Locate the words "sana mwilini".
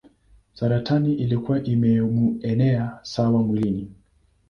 3.03-3.89